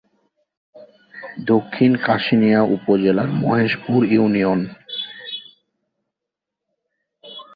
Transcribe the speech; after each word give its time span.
দক্ষিণে 1.45 1.97
কাশিয়ানী 2.05 2.49
উপজেলার 2.75 3.29
মহেশপুর 3.41 3.99
ইউনিয়ন। 4.05 4.59